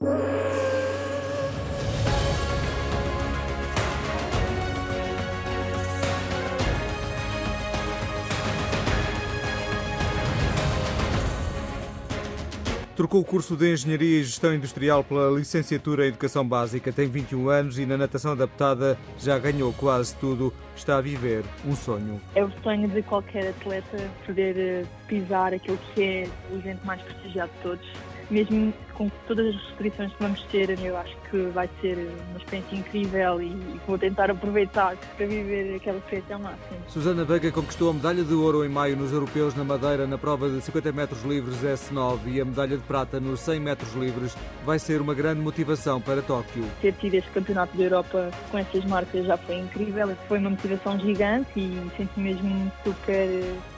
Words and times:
you 0.00 0.28
Trocou 12.98 13.20
o 13.20 13.24
curso 13.24 13.56
de 13.56 13.72
Engenharia 13.72 14.18
e 14.18 14.24
Gestão 14.24 14.52
Industrial 14.52 15.04
pela 15.04 15.30
Licenciatura 15.30 16.04
em 16.04 16.08
Educação 16.08 16.44
Básica. 16.44 16.90
Tem 16.92 17.06
21 17.06 17.48
anos 17.48 17.78
e 17.78 17.86
na 17.86 17.96
natação 17.96 18.32
adaptada 18.32 18.98
já 19.16 19.38
ganhou 19.38 19.72
quase 19.72 20.16
tudo. 20.16 20.52
Está 20.74 20.98
a 20.98 21.00
viver 21.00 21.44
um 21.64 21.76
sonho. 21.76 22.20
É 22.34 22.42
o 22.42 22.50
sonho 22.60 22.88
de 22.88 23.00
qualquer 23.02 23.50
atleta 23.50 23.98
poder 24.26 24.58
eh, 24.58 24.84
pisar 25.06 25.54
aquilo 25.54 25.78
que 25.94 26.02
é 26.02 26.28
o 26.50 26.56
evento 26.56 26.84
mais 26.84 27.00
prestigiado 27.02 27.52
de 27.52 27.62
todos 27.62 27.88
mesmo 28.30 28.72
com 28.94 29.10
todas 29.26 29.54
as 29.54 29.62
restrições 29.68 30.12
que 30.12 30.22
vamos 30.22 30.42
ter, 30.44 30.78
eu 30.84 30.96
acho 30.96 31.16
que 31.30 31.38
vai 31.48 31.68
ser 31.80 31.96
uma 32.30 32.38
experiência 32.38 32.76
incrível 32.76 33.40
e 33.40 33.80
vou 33.86 33.96
tentar 33.96 34.30
aproveitar 34.30 34.96
para 35.16 35.26
viver 35.26 35.76
aquela 35.76 35.98
experiência 35.98 36.34
ao 36.34 36.42
máximo. 36.42 36.78
Susana 36.88 37.24
Veiga 37.24 37.50
conquistou 37.52 37.90
a 37.90 37.94
medalha 37.94 38.24
de 38.24 38.34
ouro 38.34 38.64
em 38.64 38.68
maio 38.68 38.96
nos 38.96 39.12
Europeus 39.12 39.54
na 39.54 39.64
Madeira 39.64 40.06
na 40.06 40.18
prova 40.18 40.48
de 40.48 40.60
50 40.60 40.92
metros 40.92 41.22
livres 41.22 41.62
S9 41.62 42.18
e 42.26 42.40
a 42.40 42.44
medalha 42.44 42.76
de 42.76 42.82
prata 42.88 43.20
nos 43.20 43.40
100 43.40 43.60
metros 43.60 43.92
livres 43.92 44.34
vai 44.64 44.78
ser 44.78 45.00
uma 45.02 45.14
grande 45.14 45.40
motivação 45.40 46.00
para 46.00 46.22
Tóquio. 46.22 46.64
Ter 46.80 46.94
tido 46.94 47.14
este 47.14 47.30
campeonato 47.30 47.76
da 47.76 47.84
Europa 47.84 48.30
com 48.50 48.58
essas 48.58 48.84
marcas 48.86 49.26
já 49.26 49.36
foi 49.36 49.56
incrível, 49.56 50.16
foi 50.26 50.38
uma 50.38 50.50
motivação 50.50 50.98
gigante 50.98 51.50
e 51.56 51.90
senti 51.96 52.18
mesmo 52.18 52.72
super 52.82 53.28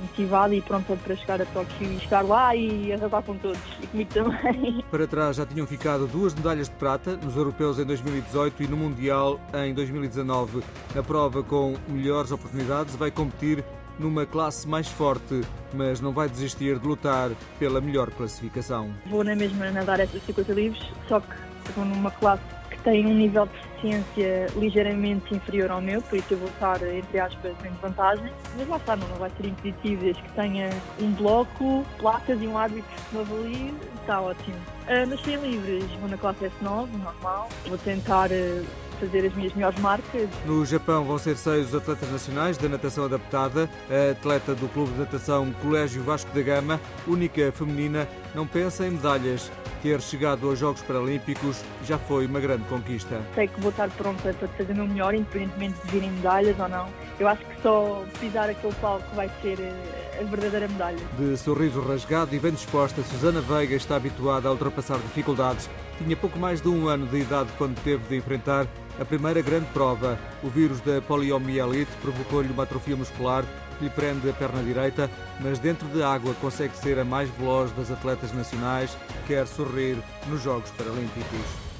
motivada 0.00 0.54
e 0.54 0.62
pronta 0.62 0.96
para 0.96 1.14
chegar 1.16 1.42
a 1.42 1.44
Tóquio 1.46 1.92
e 1.92 1.96
estar 1.96 2.22
lá 2.22 2.56
e 2.56 2.92
arrasar 2.92 3.22
com 3.22 3.36
todos 3.36 3.60
e 3.82 3.86
comigo 3.86 4.10
também. 4.12 4.84
Para 4.90 5.06
trás 5.06 5.36
já 5.36 5.44
tinham 5.44 5.66
ficado 5.66 6.06
duas 6.06 6.34
medalhas 6.34 6.68
de 6.68 6.74
prata 6.76 7.16
nos 7.16 7.36
Europeus 7.36 7.78
em 7.78 7.84
2018 7.84 8.62
e 8.62 8.66
no 8.66 8.76
Mundial 8.76 9.38
em 9.52 9.74
2019. 9.74 10.62
Na 10.94 11.02
prova 11.02 11.42
com 11.42 11.74
melhores 11.88 12.32
oportunidades 12.32 12.96
vai 12.96 13.10
competir 13.10 13.64
numa 13.98 14.26
classe 14.26 14.66
mais 14.68 14.88
forte, 14.88 15.40
mas 15.72 16.00
não 16.00 16.12
vai 16.12 16.28
desistir 16.28 16.78
de 16.78 16.86
lutar 16.86 17.30
pela 17.58 17.80
melhor 17.80 18.10
classificação. 18.10 18.90
Vou 19.06 19.24
na 19.24 19.34
mesma 19.34 19.70
nadar 19.70 20.00
essas 20.00 20.22
50 20.24 20.52
livres, 20.52 20.82
só 21.08 21.20
que 21.20 21.34
vou 21.74 21.84
numa 21.84 22.10
classe 22.10 22.42
que 22.70 22.78
tem 22.80 23.06
um 23.06 23.14
nível 23.14 23.46
de 23.46 23.56
eficiência 23.58 24.46
ligeiramente 24.56 25.34
inferior 25.34 25.70
ao 25.70 25.80
meu, 25.80 26.00
por 26.02 26.18
isso 26.18 26.32
eu 26.32 26.38
vou 26.38 26.48
estar, 26.48 26.82
entre 26.82 27.18
aspas, 27.18 27.54
em 27.64 27.70
vantagem. 27.80 28.32
Mas 28.56 28.68
lá 28.68 28.76
está, 28.76 28.96
não, 28.96 29.06
vai 29.16 29.30
ser 29.30 29.46
impeditivo, 29.46 30.02
desde 30.02 30.22
que 30.22 30.32
tenha 30.32 30.70
um 31.00 31.12
bloco, 31.12 31.84
placas 31.98 32.40
e 32.40 32.46
um 32.46 32.56
árbitro 32.56 32.90
que 33.08 33.16
me 33.16 33.20
avalie, 33.22 33.74
está 34.00 34.20
ótimo. 34.20 34.56
Uh, 34.88 35.06
nas 35.06 35.20
100 35.22 35.36
livres, 35.36 35.84
vou 36.00 36.08
na 36.08 36.16
classe 36.16 36.44
S9, 36.44 36.88
normal. 37.02 37.48
Vou 37.66 37.78
tentar 37.78 38.30
uh, 38.30 38.64
fazer 38.94 39.26
as 39.26 39.34
minhas 39.34 39.54
melhores 39.54 39.78
marcas. 39.80 40.28
No 40.46 40.64
Japão 40.64 41.04
vão 41.04 41.18
ser 41.18 41.36
seis 41.36 41.68
os 41.68 41.74
atletas 41.74 42.10
nacionais 42.10 42.56
da 42.56 42.68
natação 42.68 43.04
adaptada. 43.04 43.68
A 43.90 44.12
atleta 44.12 44.54
do 44.54 44.68
Clube 44.68 44.92
de 44.92 45.00
Natação 45.00 45.52
Colégio 45.62 46.02
Vasco 46.02 46.30
da 46.32 46.42
Gama, 46.42 46.80
única 47.06 47.52
feminina, 47.52 48.08
não 48.34 48.46
pensa 48.46 48.86
em 48.86 48.90
medalhas. 48.90 49.50
Ter 49.82 50.00
chegado 50.00 50.48
aos 50.48 50.58
Jogos 50.58 50.80
Paralímpicos 50.80 51.60
já 51.84 51.98
foi 51.98 52.24
uma 52.24 52.40
grande 52.40 52.64
conquista. 52.64 53.20
Sei 53.34 53.46
que 53.46 53.60
vou 53.60 53.70
estar 53.70 53.90
pronta 53.90 54.32
para 54.32 54.48
fazer 54.48 54.72
o 54.72 54.76
meu 54.76 54.86
melhor, 54.86 55.14
independentemente 55.14 55.78
de 55.84 55.90
virem 55.90 56.10
medalhas 56.10 56.58
ou 56.58 56.68
não. 56.68 56.88
Eu 57.20 57.28
acho 57.28 57.44
que 57.44 57.62
só 57.62 58.02
pisar 58.18 58.48
aquele 58.48 58.72
palco 58.76 59.04
vai 59.14 59.30
ser 59.42 59.60
eh, 59.60 60.20
a 60.20 60.24
verdadeira 60.24 60.68
medalha. 60.68 60.98
De 61.18 61.36
sorriso 61.36 61.82
rasgado 61.82 62.34
e 62.34 62.38
bem 62.38 62.52
disposta, 62.52 63.02
Susana 63.02 63.42
Veiga 63.42 63.74
está 63.74 63.96
habituada 63.96 64.48
a 64.48 64.52
ultrapassar 64.52 64.96
dificuldades. 64.98 65.68
Tinha 65.98 66.16
pouco 66.16 66.38
mais 66.38 66.60
de 66.60 66.68
um 66.68 66.88
ano 66.88 67.06
de 67.06 67.18
idade 67.18 67.50
quando 67.58 67.78
teve 67.82 68.08
de 68.08 68.16
enfrentar 68.16 68.66
a 69.00 69.04
primeira 69.04 69.42
grande 69.42 69.66
prova. 69.72 70.18
O 70.42 70.48
vírus 70.48 70.80
da 70.80 71.00
poliomielite 71.02 71.90
provocou-lhe 72.00 72.52
uma 72.52 72.62
atrofia 72.62 72.96
muscular 72.96 73.44
que 73.78 73.84
lhe 73.84 73.90
prende 73.90 74.28
a 74.30 74.32
perna 74.32 74.62
direita, 74.62 75.10
mas 75.40 75.58
dentro 75.58 75.86
de 75.88 76.02
água 76.02 76.34
consegue 76.40 76.76
ser 76.76 76.98
a 76.98 77.04
mais 77.04 77.28
veloz 77.30 77.72
das 77.72 77.90
atletas 77.90 78.32
nacionais, 78.32 78.96
quer 79.26 79.46
sorrir 79.46 79.96
nos 80.28 80.42
Jogos 80.42 80.70
Paralímpicos. 80.70 81.73